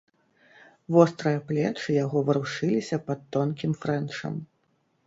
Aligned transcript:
Вострыя 0.95 1.43
плечы 1.51 1.87
яго 2.05 2.25
варушыліся 2.31 3.01
пад 3.13 3.19
тонкім 3.39 3.71
фрэнчам. 3.87 4.33